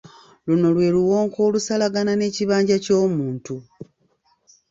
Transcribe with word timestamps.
Luno 0.45 0.67
lwe 0.75 0.87
luwonko 0.95 1.37
olusalagana 1.47 2.13
n'ekibanja 2.15 2.77
ky'omuntu. 2.83 3.55